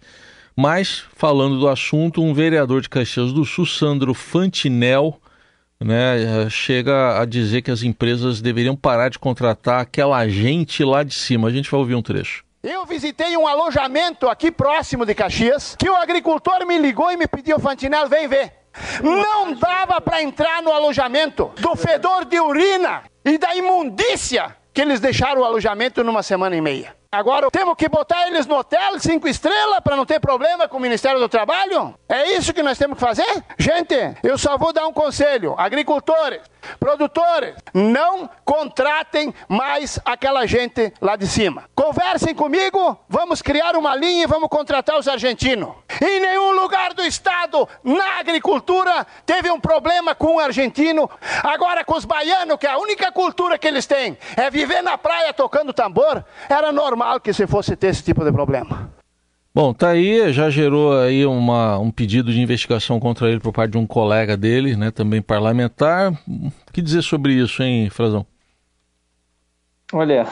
Mas, 0.56 1.04
falando 1.14 1.60
do 1.60 1.68
assunto, 1.68 2.24
um 2.24 2.34
vereador 2.34 2.80
de 2.80 2.88
Caxias 2.88 3.34
do 3.34 3.44
Sul, 3.44 3.66
Sandro 3.66 4.14
Fantinel, 4.14 5.20
né, 5.78 6.50
chega 6.50 7.20
a 7.20 7.26
dizer 7.26 7.64
que 7.64 7.70
as 7.70 7.84
empresas 7.84 8.40
deveriam 8.40 8.78
parar 8.78 9.10
de 9.10 9.20
contratar 9.20 9.82
aquela 9.82 10.26
gente 10.30 10.82
lá 10.86 11.04
de 11.04 11.14
cima. 11.14 11.50
A 11.50 11.52
gente 11.52 11.70
vai 11.70 11.82
ouvir 11.82 11.96
um 11.96 12.02
trecho. 12.02 12.46
Eu 12.64 12.86
visitei 12.86 13.36
um 13.36 13.46
alojamento 13.46 14.30
aqui 14.30 14.50
próximo 14.50 15.06
de 15.06 15.14
Caxias, 15.14 15.76
que 15.78 15.90
o 15.90 15.96
agricultor 15.98 16.66
me 16.66 16.78
ligou 16.78 17.12
e 17.12 17.18
me 17.18 17.28
pediu, 17.28 17.60
Fantinel, 17.60 18.08
vem 18.08 18.26
ver. 18.30 18.57
Não 19.02 19.54
dava 19.54 20.00
para 20.02 20.22
entrar 20.22 20.62
no 20.62 20.72
alojamento 20.72 21.52
do 21.60 21.76
fedor 21.76 22.26
de 22.26 22.40
urina 22.40 23.04
e 23.24 23.38
da 23.38 23.56
imundícia 23.56 24.56
que 24.74 24.82
eles 24.82 25.00
deixaram 25.00 25.42
o 25.42 25.46
alojamento 25.46 26.04
numa 26.04 26.22
semana 26.22 26.56
e 26.56 26.62
meia. 26.62 26.96
Agora 27.18 27.50
temos 27.50 27.74
que 27.76 27.90
botar 27.90 28.28
eles 28.28 28.46
no 28.46 28.58
hotel 28.58 29.00
cinco 29.00 29.28
estrelas 29.28 29.80
para 29.80 29.96
não 29.96 30.06
ter 30.06 30.20
problema 30.20 30.68
com 30.68 30.78
o 30.78 30.80
Ministério 30.80 31.20
do 31.20 31.28
Trabalho? 31.28 31.96
É 32.08 32.34
isso 32.34 32.54
que 32.54 32.62
nós 32.62 32.78
temos 32.78 32.96
que 32.96 33.04
fazer? 33.04 33.44
Gente, 33.58 33.96
eu 34.22 34.38
só 34.38 34.56
vou 34.56 34.72
dar 34.72 34.86
um 34.86 34.94
conselho: 34.94 35.56
agricultores, 35.58 36.42
produtores, 36.80 37.56
não 37.74 38.30
contratem 38.46 39.34
mais 39.48 40.00
aquela 40.06 40.46
gente 40.46 40.94
lá 41.02 41.16
de 41.16 41.26
cima. 41.26 41.64
Conversem 41.74 42.36
comigo, 42.36 42.96
vamos 43.10 43.42
criar 43.42 43.76
uma 43.76 43.96
linha 43.96 44.26
e 44.26 44.28
vamos 44.28 44.48
contratar 44.48 45.00
os 45.00 45.08
argentinos. 45.08 45.74
Em 46.00 46.20
nenhum 46.20 46.52
lugar 46.52 46.94
do 46.94 47.04
estado, 47.04 47.68
na 47.84 48.20
agricultura, 48.20 49.08
teve 49.26 49.50
um 49.50 49.60
problema 49.60 50.14
com 50.14 50.36
o 50.36 50.40
argentino. 50.40 51.10
Agora 51.42 51.84
com 51.84 51.96
os 51.96 52.06
baianos, 52.06 52.58
que 52.58 52.68
a 52.68 52.78
única 52.78 53.12
cultura 53.12 53.58
que 53.58 53.68
eles 53.68 53.88
têm 53.88 54.16
é 54.36 54.52
viver 54.52 54.84
na 54.84 55.00
praia 55.00 55.34
tocando 55.34 55.74
tambor, 55.74 56.24
era 56.48 56.72
normal 56.72 57.07
que 57.22 57.34
se 57.34 57.48
fosse 57.48 57.76
ter 57.76 57.88
esse 57.88 58.04
tipo 58.04 58.24
de 58.24 58.32
problema. 58.32 58.92
Bom, 59.54 59.74
tá 59.74 59.90
aí, 59.90 60.32
já 60.32 60.52
gerou 60.52 60.96
aí 61.00 61.26
uma, 61.26 61.80
um 61.80 61.90
pedido 61.90 62.32
de 62.32 62.40
investigação 62.40 63.00
contra 63.00 63.28
ele 63.28 63.40
por 63.40 63.52
parte 63.52 63.72
de 63.72 63.78
um 63.80 63.88
colega 63.88 64.38
dele, 64.38 64.76
né, 64.76 64.92
também 64.92 65.20
parlamentar. 65.20 66.12
O 66.12 66.72
que 66.72 66.80
dizer 66.80 67.02
sobre 67.02 67.34
isso, 67.34 67.64
hein, 67.64 67.90
Frazão? 67.90 68.24
Olha, 69.92 70.28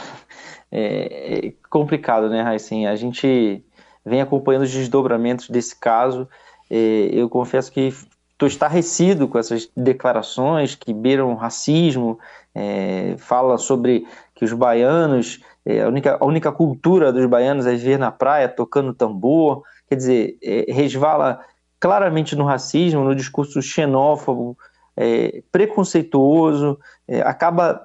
é, 0.72 1.48
é 1.48 1.53
complicado, 1.72 2.29
né, 2.29 2.44
Raicin? 2.44 2.86
A 2.86 2.96
gente 2.96 3.63
vem 4.05 4.22
acompanhando 4.22 4.63
os 4.63 4.72
desdobramentos 4.72 5.50
desse 5.50 5.75
caso. 5.79 6.27
É, 6.70 7.10
eu 7.12 7.27
confesso 7.27 7.72
que 7.72 7.91
estou 8.36 8.48
estarrecido 8.48 9.27
com 9.27 9.39
essas 9.39 9.70
declarações 9.75 10.75
que 10.75 10.94
beiram 10.94 11.34
racismo, 11.36 12.20
é, 12.53 13.15
fala 13.17 13.58
sobre 13.58 14.05
que 14.36 14.46
os 14.46 14.53
baianos 14.53 15.41
é, 15.66 15.82
a, 15.82 15.88
única, 15.88 16.18
a 16.20 16.26
única 16.26 16.52
cultura 16.52 17.12
dos 17.12 17.26
baianos 17.26 17.66
é 17.66 17.72
viver 17.72 17.98
na 17.98 18.12
praia 18.12 18.48
tocando 18.48 18.94
tambor, 18.94 19.64
quer 19.90 19.96
dizer, 19.96 20.38
é, 20.44 20.72
resvala 20.72 21.40
claramente 21.80 22.36
no 22.36 22.46
racismo, 22.46 23.04
no 23.04 23.16
discurso 23.16 23.62
xenófobo, 23.62 24.58
é, 24.96 25.42
preconceituoso, 25.52 26.80
é, 27.08 27.22
acaba 27.22 27.82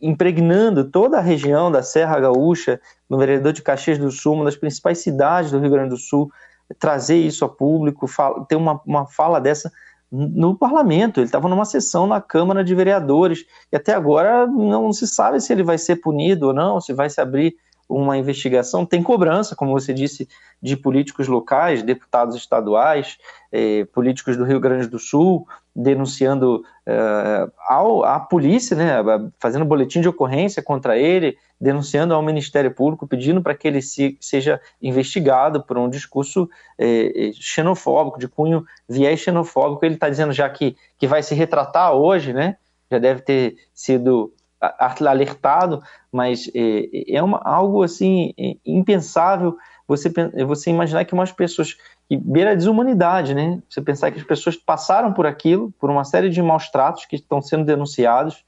impregnando 0.00 0.84
toda 0.84 1.18
a 1.18 1.22
região 1.22 1.70
da 1.70 1.82
Serra 1.82 2.20
Gaúcha, 2.20 2.80
no 3.08 3.18
vereador 3.18 3.52
de 3.52 3.62
Caxias 3.62 3.98
do 3.98 4.10
Sul, 4.10 4.34
uma 4.34 4.44
das 4.44 4.56
principais 4.56 4.98
cidades 4.98 5.50
do 5.50 5.58
Rio 5.58 5.70
Grande 5.70 5.90
do 5.90 5.96
Sul, 5.96 6.30
trazer 6.78 7.16
isso 7.16 7.44
a 7.44 7.48
público, 7.48 8.06
fala, 8.06 8.44
ter 8.46 8.56
uma, 8.56 8.80
uma 8.86 9.06
fala 9.06 9.40
dessa 9.40 9.72
no 10.10 10.56
parlamento, 10.56 11.20
ele 11.20 11.26
estava 11.26 11.48
numa 11.48 11.64
sessão 11.64 12.06
na 12.06 12.20
Câmara 12.20 12.64
de 12.64 12.74
Vereadores, 12.74 13.44
e 13.70 13.76
até 13.76 13.94
agora 13.94 14.46
não 14.46 14.92
se 14.92 15.06
sabe 15.06 15.40
se 15.40 15.52
ele 15.52 15.62
vai 15.62 15.76
ser 15.76 15.96
punido 15.96 16.48
ou 16.48 16.54
não, 16.54 16.80
se 16.80 16.92
vai 16.92 17.10
se 17.10 17.20
abrir 17.20 17.56
uma 17.88 18.18
investigação. 18.18 18.84
Tem 18.84 19.02
cobrança, 19.02 19.56
como 19.56 19.72
você 19.72 19.94
disse, 19.94 20.28
de 20.62 20.76
políticos 20.76 21.26
locais, 21.26 21.82
deputados 21.82 22.36
estaduais, 22.36 23.16
eh, 23.50 23.86
políticos 23.92 24.36
do 24.36 24.44
Rio 24.44 24.60
Grande 24.60 24.86
do 24.86 24.98
Sul, 24.98 25.46
denunciando 25.78 26.64
uh, 26.88 27.52
ao, 27.68 28.04
à 28.04 28.18
polícia, 28.18 28.76
né, 28.76 28.94
fazendo 29.38 29.64
boletim 29.64 30.00
de 30.00 30.08
ocorrência 30.08 30.60
contra 30.60 30.98
ele, 30.98 31.38
denunciando 31.60 32.14
ao 32.14 32.22
Ministério 32.22 32.74
Público, 32.74 33.06
pedindo 33.06 33.40
para 33.40 33.54
que 33.54 33.68
ele 33.68 33.80
se, 33.80 34.18
seja 34.20 34.60
investigado 34.82 35.62
por 35.62 35.78
um 35.78 35.88
discurso 35.88 36.50
eh, 36.76 37.30
xenofóbico, 37.34 38.18
de 38.18 38.26
cunho 38.26 38.64
viés 38.88 39.20
xenofóbico. 39.20 39.84
Ele 39.84 39.94
está 39.94 40.08
dizendo 40.08 40.32
já 40.32 40.50
que, 40.50 40.76
que 40.98 41.06
vai 41.06 41.22
se 41.22 41.34
retratar 41.34 41.92
hoje, 41.92 42.32
né, 42.32 42.56
já 42.90 42.98
deve 42.98 43.22
ter 43.22 43.56
sido 43.72 44.32
alertado, 44.60 45.82
mas 46.12 46.50
é, 46.54 47.16
é 47.16 47.22
uma, 47.22 47.40
algo 47.44 47.82
assim 47.82 48.32
impensável 48.64 49.56
você, 49.88 50.12
você 50.46 50.68
imaginar 50.68 51.06
que 51.06 51.14
umas 51.14 51.32
pessoas 51.32 51.74
que 52.06 52.16
beira 52.16 52.52
a 52.52 52.54
desumanidade, 52.54 53.34
né? 53.34 53.62
Você 53.68 53.80
pensar 53.80 54.10
que 54.10 54.18
as 54.18 54.24
pessoas 54.24 54.54
passaram 54.54 55.14
por 55.14 55.26
aquilo, 55.26 55.72
por 55.80 55.90
uma 55.90 56.04
série 56.04 56.28
de 56.28 56.42
maus 56.42 56.68
tratos 56.70 57.06
que 57.06 57.16
estão 57.16 57.40
sendo 57.40 57.64
denunciados 57.64 58.44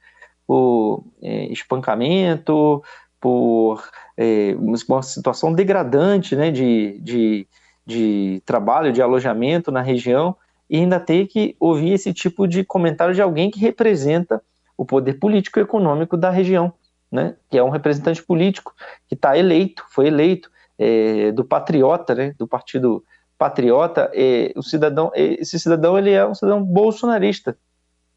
por 0.47 1.03
é, 1.23 1.47
espancamento, 1.47 2.83
por 3.19 3.83
é, 4.19 4.55
uma 4.59 5.03
situação 5.03 5.53
degradante, 5.55 6.37
né? 6.37 6.51
De, 6.51 6.99
de, 7.01 7.47
de 7.87 8.43
trabalho, 8.45 8.93
de 8.93 9.01
alojamento 9.01 9.73
na 9.73 9.81
região, 9.81 10.37
e 10.69 10.77
ainda 10.77 11.01
ter 11.01 11.27
que 11.27 11.57
ouvir 11.59 11.95
esse 11.95 12.13
tipo 12.13 12.47
de 12.47 12.65
comentário 12.65 13.15
de 13.15 13.23
alguém 13.23 13.51
que 13.51 13.59
representa 13.59 14.43
o 14.81 14.85
poder 14.87 15.19
político 15.19 15.59
e 15.59 15.63
econômico 15.63 16.17
da 16.17 16.31
região, 16.31 16.73
né? 17.13 17.37
Que 17.51 17.59
é 17.59 17.63
um 17.63 17.69
representante 17.69 18.23
político 18.23 18.75
que 19.07 19.15
está 19.15 19.37
eleito, 19.37 19.85
foi 19.91 20.07
eleito 20.07 20.51
é, 20.79 21.31
do 21.33 21.45
patriota, 21.45 22.15
né? 22.15 22.35
Do 22.39 22.49
partido 22.49 23.05
patriota, 23.37 24.11
é, 24.15 24.55
o 24.57 24.63
cidadão, 24.63 25.13
é, 25.15 25.35
esse 25.35 25.61
cidadão 25.61 25.99
ele 25.99 26.13
é 26.13 26.27
um 26.27 26.35
cidadão 26.35 26.65
bolsonarista. 26.65 27.59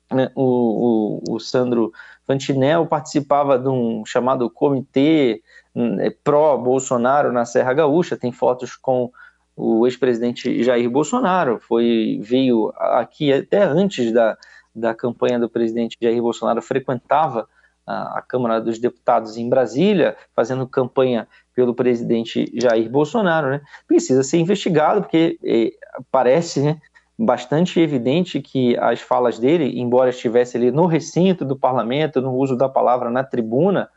Né? 0.09 0.31
O, 0.35 1.19
o, 1.27 1.35
o, 1.35 1.39
Sandro 1.39 1.91
Fantinel 2.25 2.85
participava 2.85 3.59
de 3.59 3.67
um 3.67 4.05
chamado 4.05 4.49
comitê 4.49 5.41
né, 5.75 6.11
pró-Bolsonaro 6.23 7.33
na 7.33 7.43
Serra 7.43 7.73
Gaúcha, 7.73 8.15
tem 8.15 8.31
fotos 8.31 8.77
com 8.77 9.11
o 9.53 9.85
ex-presidente 9.85 10.63
Jair 10.63 10.89
Bolsonaro, 10.89 11.59
foi 11.59 12.19
veio 12.21 12.71
aqui 12.77 13.33
até 13.33 13.63
antes 13.63 14.13
da, 14.13 14.37
da 14.75 14.93
campanha 14.93 15.39
do 15.39 15.49
presidente 15.49 15.97
Jair 16.01 16.21
Bolsonaro, 16.21 16.61
frequentava 16.61 17.47
a, 17.85 18.21
Câmara 18.21 18.61
dos 18.61 18.79
Deputados 18.79 19.37
em 19.37 19.49
Brasília, 19.49 20.15
fazendo 20.33 20.67
campanha 20.67 21.27
pelo 21.53 21.73
presidente 21.73 22.51
Jair 22.53 22.89
Bolsonaro, 22.89 23.49
né, 23.49 23.61
precisa 23.87 24.23
ser 24.23 24.37
investigado, 24.37 25.01
porque 25.01 25.37
é, 25.43 25.71
parece 26.11 26.61
né, 26.61 26.81
bastante 27.17 27.79
evidente 27.79 28.41
que 28.41 28.77
as 28.77 29.01
falas 29.01 29.37
dele, 29.37 29.79
embora 29.79 30.09
estivesse 30.09 30.57
ali 30.57 30.71
no 30.71 30.85
recinto 30.85 31.45
do 31.45 31.55
parlamento, 31.55 32.21
no 32.21 32.33
uso 32.33 32.55
da 32.55 32.67
palavra 32.67 33.09
na 33.09 33.23
tribuna, 33.23 33.89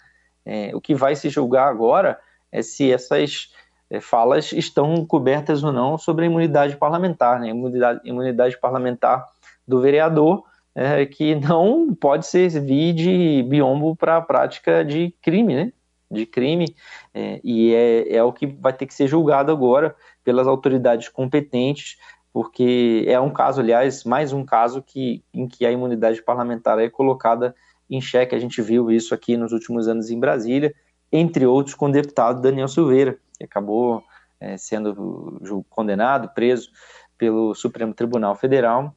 é, 0.45 0.71
o 0.75 0.81
que 0.81 0.95
vai 0.95 1.17
se 1.17 1.29
julgar 1.29 1.69
agora 1.69 2.19
é 2.53 2.63
se 2.63 2.93
essas 2.93 3.51
é, 3.91 4.01
falas 4.01 4.53
estão 4.53 5.05
cobertas 5.07 5.65
ou 5.65 5.73
não 5.73 5.97
sobre 5.97 6.25
a 6.25 6.29
imunidade 6.29 6.77
parlamentar, 6.77 7.41
né, 7.41 7.49
imunidade, 7.49 8.01
imunidade 8.05 8.59
parlamentar 8.59 9.27
do 9.67 9.81
vereador, 9.81 10.45
é, 10.77 11.07
que 11.07 11.35
não 11.35 11.95
pode 11.95 12.27
servir 12.27 12.93
de 12.93 13.43
biombo 13.49 13.97
para 13.97 14.19
a 14.19 14.21
prática 14.21 14.85
de 14.85 15.15
crime, 15.23 15.55
né? 15.57 15.73
de 16.09 16.27
crime, 16.27 16.77
é, 17.13 17.41
e 17.43 17.75
é, 17.75 18.17
é 18.17 18.23
o 18.23 18.33
que 18.33 18.47
vai 18.47 18.73
ter 18.73 18.87
que 18.87 18.95
ser 18.95 19.09
julgado 19.09 19.51
agora 19.51 19.97
pelas 20.23 20.47
autoridades 20.47 21.09
competentes, 21.09 21.97
porque 22.33 23.05
é 23.09 23.19
um 23.19 23.31
caso, 23.31 23.61
aliás, 23.61 24.05
mais 24.05 24.33
um 24.33 24.45
caso 24.45 24.83
que, 24.83 25.25
em 25.33 25.49
que 25.49 25.65
a 25.65 25.73
imunidade 25.73 26.23
parlamentar 26.23 26.79
é 26.79 26.89
colocada 26.89 27.57
em 27.91 28.01
xeque. 28.01 28.35
A 28.35 28.39
gente 28.39 28.61
viu 28.61 28.91
isso 28.91 29.15
aqui 29.15 29.37
nos 29.37 29.53
últimos 29.53 29.89
anos 29.89 30.11
em 30.11 30.21
Brasília, 30.21 30.75
entre 31.11 31.47
outros 31.47 31.75
com 31.75 31.87
o 31.87 31.93
deputado 31.93 32.41
Daniel 32.41 32.69
Silveira, 32.69 33.19
que 33.37 33.45
acabou 33.45 34.05
é, 34.39 34.57
sendo 34.57 35.65
condenado, 35.71 36.29
preso 36.35 36.71
pelo 37.19 37.55
Supremo 37.55 37.95
Tribunal 37.95 38.37
Federal 38.37 38.95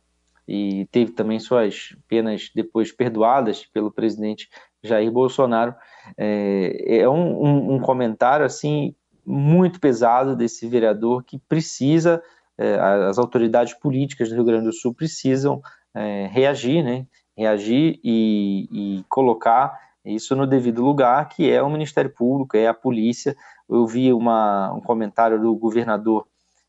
e 0.49 0.87
teve 0.87 1.11
também 1.11 1.39
suas 1.39 1.95
penas 2.07 2.49
depois 2.55 2.91
perdoadas 2.91 3.67
pelo 3.67 3.91
presidente 3.91 4.49
Jair 4.83 5.11
Bolsonaro. 5.11 5.75
É, 6.17 7.01
é 7.01 7.07
um, 7.07 7.45
um, 7.45 7.73
um, 7.75 7.79
comentário 7.79 8.43
assim 8.43 8.95
muito 9.23 9.79
pesado 9.79 10.35
desse 10.35 10.67
vereador 10.67 11.23
que 11.23 11.37
precisa, 11.37 12.19
é, 12.57 12.79
as 12.79 13.19
autoridades 13.19 13.75
políticas 13.75 14.29
do 14.29 14.35
Rio 14.35 14.43
Grande 14.43 14.65
do 14.65 14.73
Sul 14.73 14.91
precisam 14.91 15.61
é, 15.93 16.27
reagir, 16.31 16.83
né? 16.83 17.05
Reagir 17.37 17.99
e, 18.03 18.67
e, 18.71 19.05
colocar 19.07 19.77
isso 20.03 20.35
no 20.35 20.47
devido 20.47 20.83
lugar, 20.83 21.29
que 21.29 21.51
é 21.51 21.61
o 21.61 21.69
Ministério 21.69 22.11
Público, 22.11 22.57
é 22.57 22.67
a 22.67 22.73
polícia. 22.73 23.35
Eu 23.69 23.85
vi 23.85 24.11
uma, 24.11 24.73
um 24.73 24.81
comentário 24.81 25.39
do 25.39 25.55
governador 25.55 26.25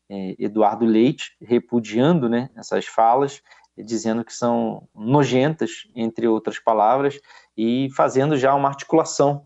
é, 0.07 0.35
Eduardo 0.37 0.85
Leite 0.85 1.35
repudiando 1.41 2.29
né, 2.29 2.49
essas 2.55 2.85
falas 2.85 3.41
dizendo 3.77 4.23
que 4.23 4.33
são 4.33 4.87
nojentas, 4.93 5.87
entre 5.95 6.27
outras 6.27 6.59
palavras, 6.59 7.19
e 7.57 7.89
fazendo 7.95 8.37
já 8.37 8.53
uma 8.53 8.69
articulação 8.69 9.45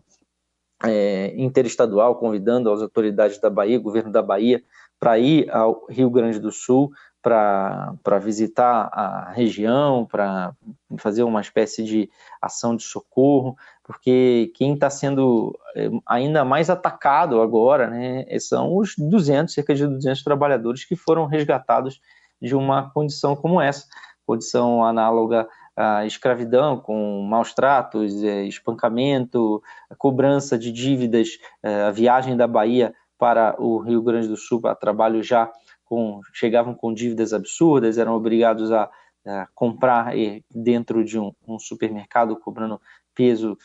é, 0.84 1.32
interestadual, 1.36 2.16
convidando 2.16 2.70
as 2.70 2.82
autoridades 2.82 3.40
da 3.40 3.48
Bahia, 3.48 3.78
governo 3.78 4.10
da 4.10 4.22
Bahia, 4.22 4.62
para 4.98 5.18
ir 5.18 5.50
ao 5.50 5.86
Rio 5.88 6.10
Grande 6.10 6.38
do 6.38 6.50
Sul 6.50 6.90
para 7.22 8.20
visitar 8.20 8.88
a 8.92 9.32
região, 9.32 10.06
para 10.06 10.54
fazer 10.96 11.24
uma 11.24 11.40
espécie 11.40 11.82
de 11.82 12.08
ação 12.40 12.76
de 12.76 12.84
socorro, 12.84 13.56
porque 13.82 14.52
quem 14.54 14.74
está 14.74 14.88
sendo 14.88 15.58
é, 15.74 15.90
ainda 16.06 16.44
mais 16.44 16.70
atacado 16.70 17.40
agora 17.40 17.90
né, 17.90 18.24
são 18.38 18.76
os 18.76 18.94
200, 18.96 19.52
cerca 19.52 19.74
de 19.74 19.84
200 19.88 20.22
trabalhadores 20.22 20.84
que 20.84 20.94
foram 20.94 21.26
resgatados 21.26 22.00
de 22.40 22.54
uma 22.54 22.90
condição 22.90 23.34
como 23.34 23.60
essa, 23.60 23.86
condição 24.26 24.84
análoga 24.84 25.48
à 25.76 26.04
escravidão, 26.04 26.78
com 26.78 27.22
maus 27.22 27.54
tratos, 27.54 28.22
é, 28.22 28.44
espancamento, 28.44 29.62
cobrança 29.96 30.58
de 30.58 30.72
dívidas, 30.72 31.38
é, 31.62 31.82
a 31.82 31.90
viagem 31.90 32.36
da 32.36 32.46
Bahia 32.46 32.94
para 33.18 33.54
o 33.58 33.78
Rio 33.78 34.02
Grande 34.02 34.28
do 34.28 34.36
Sul 34.36 34.60
para 34.60 34.74
trabalho 34.74 35.22
já 35.22 35.50
com, 35.84 36.20
chegavam 36.32 36.74
com 36.74 36.92
dívidas 36.92 37.32
absurdas, 37.32 37.96
eram 37.96 38.14
obrigados 38.14 38.72
a, 38.72 38.90
a 39.24 39.46
comprar 39.54 40.12
dentro 40.54 41.04
de 41.04 41.18
um, 41.18 41.32
um 41.46 41.58
supermercado 41.58 42.36
cobrando 42.36 42.80
peso, 43.14 43.56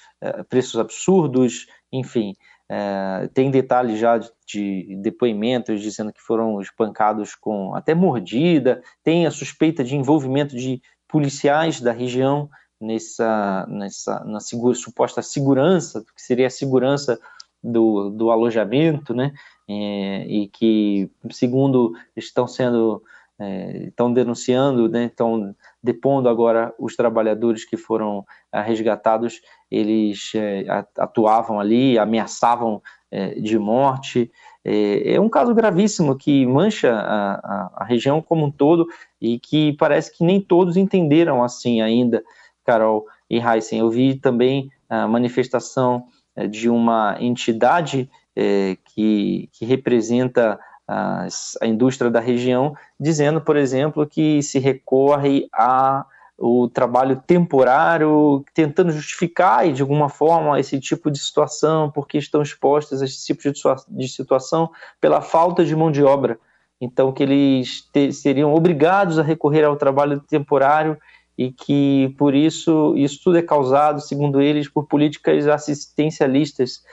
preços 0.48 0.80
absurdos, 0.80 1.68
enfim. 1.92 2.34
Uh, 2.72 3.28
tem 3.34 3.52
detalhes 3.52 4.00
já 4.00 4.18
de, 4.18 4.32
de, 4.48 4.96
depoimentos 5.02 5.82
dizendo 5.82 6.14
que 6.14 6.22
foram 6.22 6.62
espancados 6.62 7.36
com 7.36 7.76
até 7.76 7.94
mordida, 7.94 8.82
tem 9.04 9.28
a 9.28 9.32
suspeita 9.32 9.84
de 9.84 9.98
envolvimento 9.98 10.56
de 10.56 10.82
policiais 11.06 11.82
da 11.82 11.92
região 11.92 12.50
nessa, 12.80 13.68
nessa 13.68 14.24
na 14.24 14.40
segura, 14.40 14.74
suposta 14.74 15.22
segurança, 15.22 16.02
que 16.16 16.22
seria 16.22 16.48
a 16.48 16.50
segurança 16.50 17.20
do, 17.62 18.10
do 18.10 18.32
alojamento, 18.32 19.14
né? 19.14 19.34
É, 19.70 20.26
e 20.28 20.48
que, 20.48 21.12
segundo 21.30 21.94
estão 22.16 22.48
sendo, 22.48 23.04
é, 23.38 23.88
estão 23.88 24.14
denunciando, 24.14 24.88
né? 24.88 25.08
Estão 25.08 25.54
depondo 25.84 26.30
agora 26.30 26.74
os 26.78 26.96
trabalhadores 26.96 27.66
que 27.66 27.78
foram 27.78 28.26
é, 28.52 28.62
resgatados, 28.62 29.42
eles 29.70 30.32
é, 30.36 30.66
atuavam 30.98 31.60
ali, 31.60 31.98
ameaçavam 31.98 32.82
é, 33.10 33.36
de 33.36 33.58
morte. 33.58 34.32
É, 34.64 35.20
um 35.20 35.30
caso 35.30 35.56
gravíssimo 35.56 36.16
que 36.16 36.46
mancha 36.46 36.94
a, 36.94 37.84
região 37.84 38.22
como 38.22 38.46
um 38.46 38.52
todo 38.52 38.88
e 39.20 39.40
que 39.40 39.74
parece 39.74 40.16
que 40.16 40.24
nem 40.24 40.40
todos 40.40 40.78
entenderam 40.78 41.44
assim 41.44 41.82
ainda, 41.82 42.24
Carol 42.64 43.06
e 43.30 43.40
Heisen. 43.40 43.80
Eu 43.80 43.90
vi 43.90 44.16
também 44.16 44.70
a 44.88 45.08
manifestação 45.08 46.06
é, 46.36 46.48
de 46.48 46.70
uma 46.70 47.18
entidade 47.20 48.10
é, 48.36 48.78
que, 48.94 49.50
que 49.52 49.66
representa 49.66 50.60
a, 50.92 51.28
a 51.62 51.68
indústria 51.68 52.12
da 52.12 52.20
região, 52.20 52.76
dizendo, 53.00 53.40
por 53.40 53.56
exemplo, 53.56 54.06
que 54.06 54.44
se 54.44 54.60
recorre 54.60 55.48
a 55.54 56.06
o 56.44 56.68
trabalho 56.68 57.22
temporário, 57.28 58.44
tentando 58.52 58.92
justificar 58.92 59.72
de 59.72 59.84
alguma 59.84 60.10
forma 60.10 60.60
esse 60.60 60.80
tipo 60.80 61.12
de 61.12 61.20
situação, 61.20 61.92
porque 61.92 62.18
estão 62.18 62.42
expostos 62.42 63.00
a 63.00 63.06
esse 63.06 63.24
tipo 63.24 63.44
de 63.88 64.08
situação 64.08 64.72
pela 65.00 65.22
falta 65.22 65.64
de 65.64 65.76
mão 65.76 65.92
de 65.92 66.04
obra. 66.04 66.40
Então, 66.82 67.12
que 67.12 67.22
eles 67.22 67.88
te, 67.94 68.12
seriam 68.12 68.56
obrigados 68.56 69.20
a 69.20 69.24
recorrer 69.24 69.64
ao 69.64 69.76
trabalho 69.76 70.20
temporário 70.20 70.98
e 71.38 71.52
que 71.52 72.16
por 72.18 72.34
isso 72.34 72.96
isso 72.98 73.20
tudo 73.24 73.38
é 73.38 73.44
causado, 73.44 74.02
segundo 74.02 74.42
eles, 74.42 74.68
por 74.68 74.88
políticas 74.88 75.48
assistencialistas. 75.48 76.84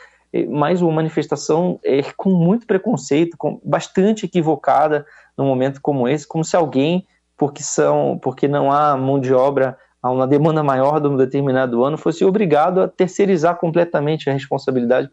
Mas 0.49 0.83
uma 0.83 0.93
manifestação 0.93 1.81
é, 1.85 2.03
com 2.17 2.31
muito 2.31 2.67
preconceito, 2.67 3.37
com, 3.37 3.61
bastante 3.65 4.27
equivocada 4.27 5.07
num 5.37 5.47
momento 5.47 5.81
como 5.81 6.09
esse, 6.09 6.27
como 6.27 6.45
se 6.45 6.57
alguém, 6.57 7.07
porque 7.37 7.63
são, 7.63 8.19
porque 8.23 8.47
não 8.49 8.71
há 8.71 8.97
mão 8.97 9.19
de 9.21 9.33
obra 9.33 9.79
a 10.03 10.11
uma 10.11 10.27
demanda 10.27 10.63
maior 10.63 11.01
de 11.01 11.09
um 11.09 11.17
determinado 11.17 11.83
ano, 11.85 11.99
fosse 11.99 12.25
obrigado 12.25 12.81
a 12.81 12.89
terceirizar 12.89 13.57
completamente 13.57 14.29
a 14.29 14.33
responsabilidade 14.33 15.11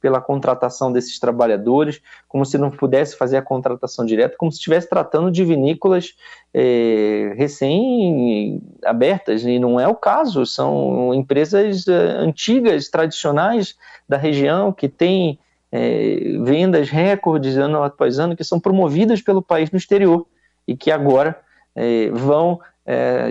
pela 0.00 0.20
contratação 0.20 0.92
desses 0.92 1.18
trabalhadores, 1.18 2.00
como 2.26 2.44
se 2.44 2.56
não 2.56 2.70
pudesse 2.70 3.16
fazer 3.16 3.36
a 3.36 3.42
contratação 3.42 4.06
direta, 4.06 4.36
como 4.38 4.50
se 4.50 4.58
estivesse 4.58 4.88
tratando 4.88 5.30
de 5.30 5.44
vinícolas 5.44 6.14
é, 6.54 7.34
recém-abertas, 7.36 9.44
e 9.44 9.58
não 9.58 9.78
é 9.78 9.86
o 9.86 9.94
caso, 9.94 10.46
são 10.46 11.12
empresas 11.12 11.86
é, 11.86 11.92
antigas, 12.18 12.88
tradicionais 12.88 13.76
da 14.08 14.16
região, 14.16 14.72
que 14.72 14.88
têm 14.88 15.38
é, 15.70 16.38
vendas 16.42 16.88
recordes 16.88 17.56
ano 17.56 17.82
após 17.82 18.18
ano, 18.18 18.34
que 18.34 18.42
são 18.42 18.58
promovidas 18.58 19.20
pelo 19.20 19.42
país 19.42 19.70
no 19.70 19.76
exterior, 19.76 20.26
e 20.66 20.74
que 20.74 20.90
agora 20.90 21.38
é, 21.76 22.08
vão, 22.10 22.58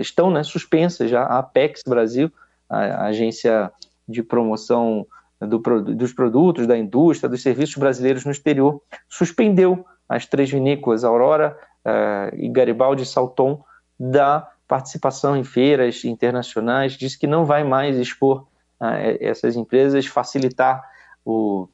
estão 0.00 0.30
né, 0.30 0.42
suspensas 0.42 1.10
já, 1.10 1.22
a 1.22 1.40
Apex 1.40 1.82
Brasil, 1.86 2.32
a 2.68 3.06
agência 3.06 3.70
de 4.08 4.22
promoção 4.22 5.06
do, 5.46 5.58
dos 5.94 6.12
produtos, 6.12 6.66
da 6.66 6.76
indústria, 6.76 7.28
dos 7.28 7.42
serviços 7.42 7.76
brasileiros 7.76 8.24
no 8.24 8.30
exterior, 8.30 8.82
suspendeu 9.08 9.84
as 10.08 10.26
três 10.26 10.50
vinícolas, 10.50 11.04
Aurora 11.04 11.56
uh, 11.84 12.36
e 12.36 12.48
Garibaldi 12.48 13.06
Salton, 13.06 13.62
da 13.98 14.48
participação 14.68 15.36
em 15.36 15.44
feiras 15.44 16.04
internacionais, 16.04 16.92
disse 16.92 17.18
que 17.18 17.26
não 17.26 17.44
vai 17.44 17.64
mais 17.64 17.96
expor 17.96 18.42
uh, 18.80 19.16
essas 19.20 19.56
empresas, 19.56 20.06
facilitar 20.06 20.82
o, 21.24 21.68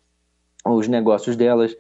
os 0.64 0.87
negócios 0.87 1.35
delas 1.35 1.74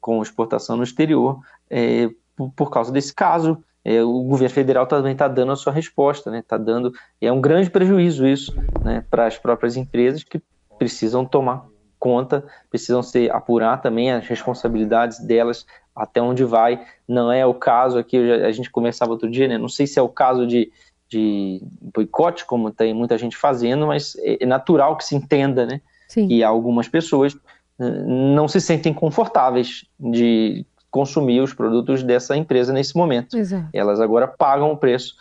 com 0.00 0.22
exportação 0.22 0.76
no 0.76 0.82
exterior, 0.82 1.40
é, 1.68 2.10
por, 2.36 2.50
por, 2.52 2.70
causa 2.70 2.92
desse 2.92 3.14
caso. 3.14 3.62
O 3.84 4.22
governo 4.22 4.54
federal 4.54 4.86
também 4.86 5.12
está 5.12 5.26
dando 5.26 5.50
a 5.50 5.56
sua 5.56 5.72
resposta, 5.72 6.30
está 6.30 6.30
né? 6.30 6.44
Tá 6.46 6.56
dando 6.56 6.92
é 7.20 7.32
um 7.32 7.40
grande 7.40 7.68
prejuízo 7.68 8.24
isso 8.24 8.54
né, 8.84 9.04
para 9.10 9.26
as 9.26 9.36
próprias 9.36 9.76
empresas 9.76 10.22
que 10.22 10.40
precisam 10.78 11.24
tomar 11.24 11.66
conta, 11.98 12.44
precisam 12.68 13.02
se 13.02 13.30
apurar 13.30 13.80
também 13.80 14.10
as 14.10 14.26
responsabilidades 14.26 15.20
delas 15.20 15.64
até 15.94 16.20
onde 16.20 16.44
vai. 16.44 16.84
Não 17.06 17.30
é 17.30 17.46
o 17.46 17.54
caso 17.54 17.98
aqui, 17.98 18.16
a 18.32 18.50
gente 18.50 18.70
conversava 18.70 19.12
outro 19.12 19.30
dia, 19.30 19.46
né? 19.46 19.56
Não 19.56 19.68
sei 19.68 19.86
se 19.86 19.98
é 19.98 20.02
o 20.02 20.08
caso 20.08 20.46
de, 20.46 20.72
de 21.08 21.62
boicote, 21.94 22.44
como 22.44 22.72
tem 22.72 22.92
muita 22.92 23.16
gente 23.16 23.36
fazendo, 23.36 23.86
mas 23.86 24.16
é, 24.16 24.42
é 24.42 24.46
natural 24.46 24.96
que 24.96 25.04
se 25.04 25.14
entenda, 25.14 25.64
né? 25.64 25.80
Sim. 26.08 26.26
Que 26.26 26.42
algumas 26.42 26.88
pessoas 26.88 27.36
não 27.78 28.46
se 28.48 28.60
sentem 28.60 28.92
confortáveis 28.92 29.84
de 29.98 30.66
consumir 30.90 31.40
os 31.40 31.54
produtos 31.54 32.02
dessa 32.02 32.36
empresa 32.36 32.72
nesse 32.72 32.96
momento. 32.96 33.36
Exato. 33.36 33.68
Elas 33.72 34.00
agora 34.00 34.28
pagam 34.28 34.72
o 34.72 34.76
preço 34.76 35.14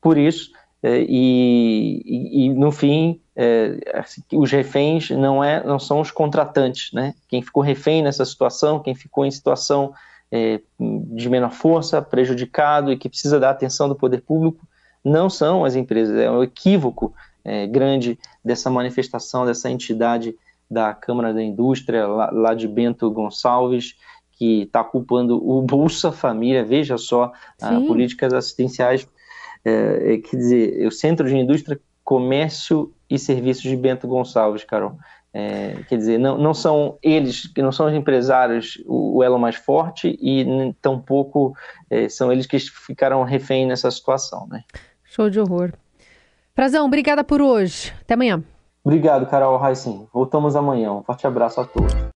por 0.00 0.16
isso 0.16 0.50
é, 0.82 1.00
e, 1.00 2.02
e, 2.04 2.46
e, 2.46 2.54
no 2.54 2.70
fim 2.70 3.20
é, 3.40 3.78
assim, 3.94 4.20
os 4.32 4.50
reféns 4.50 5.10
não, 5.10 5.44
é, 5.44 5.62
não 5.64 5.78
são 5.78 6.00
os 6.00 6.10
contratantes, 6.10 6.92
né? 6.92 7.14
Quem 7.28 7.40
ficou 7.40 7.62
refém 7.62 8.02
nessa 8.02 8.24
situação, 8.24 8.80
quem 8.80 8.96
ficou 8.96 9.24
em 9.24 9.30
situação 9.30 9.94
é, 10.28 10.60
de 10.78 11.30
menor 11.30 11.52
força, 11.52 12.02
prejudicado 12.02 12.90
e 12.90 12.96
que 12.96 13.08
precisa 13.08 13.38
da 13.38 13.50
atenção 13.50 13.88
do 13.88 13.94
poder 13.94 14.22
público, 14.22 14.66
não 15.04 15.30
são 15.30 15.64
as 15.64 15.76
empresas. 15.76 16.18
É 16.18 16.28
um 16.28 16.42
equívoco 16.42 17.14
é, 17.44 17.64
grande 17.68 18.18
dessa 18.44 18.68
manifestação, 18.68 19.46
dessa 19.46 19.70
entidade 19.70 20.34
da 20.68 20.92
Câmara 20.92 21.32
da 21.32 21.40
Indústria, 21.40 22.08
lá, 22.08 22.30
lá 22.32 22.54
de 22.54 22.66
Bento 22.66 23.08
Gonçalves, 23.08 23.94
que 24.32 24.62
está 24.62 24.82
culpando 24.82 25.36
o 25.48 25.62
Bolsa 25.62 26.10
Família, 26.10 26.64
veja 26.64 26.98
só, 26.98 27.32
políticas 27.86 28.32
assistenciais 28.32 29.08
é, 29.64 30.14
é, 30.14 30.18
quer 30.18 30.36
dizer, 30.36 30.86
o 30.86 30.90
Centro 30.90 31.28
de 31.28 31.36
Indústria, 31.36 31.80
Comércio 32.08 32.90
e 33.10 33.18
Serviços 33.18 33.64
de 33.64 33.76
Bento 33.76 34.08
Gonçalves, 34.08 34.64
Carol. 34.64 34.98
É, 35.30 35.76
quer 35.90 35.98
dizer, 35.98 36.16
não, 36.16 36.38
não 36.38 36.54
são 36.54 36.96
eles, 37.02 37.46
que 37.46 37.60
não 37.60 37.70
são 37.70 37.86
os 37.86 37.92
empresários 37.92 38.82
o, 38.86 39.18
o 39.18 39.22
elo 39.22 39.38
mais 39.38 39.56
forte 39.56 40.18
e 40.18 40.74
tampouco 40.80 41.54
é, 41.90 42.08
são 42.08 42.32
eles 42.32 42.46
que 42.46 42.58
ficaram 42.58 43.22
refém 43.24 43.66
nessa 43.66 43.90
situação, 43.90 44.46
né? 44.46 44.64
Show 45.04 45.28
de 45.28 45.38
horror. 45.38 45.74
Frazão, 46.54 46.86
obrigada 46.86 47.22
por 47.22 47.42
hoje. 47.42 47.92
Até 48.00 48.14
amanhã. 48.14 48.42
Obrigado, 48.82 49.26
Carol 49.26 49.58
Raicin. 49.58 50.08
Voltamos 50.10 50.56
amanhã. 50.56 50.90
Um 50.94 51.02
forte 51.02 51.26
abraço 51.26 51.60
a 51.60 51.66
todos. 51.66 51.92